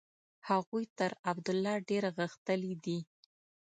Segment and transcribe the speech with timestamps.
[0.49, 2.99] هغوی تر عبدالله ډېر غښتلي دي.